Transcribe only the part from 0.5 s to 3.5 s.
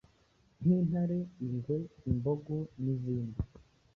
nk’intare, ingwe, imbogo n’izindi.